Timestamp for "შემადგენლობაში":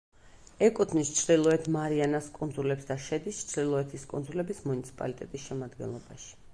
5.51-6.33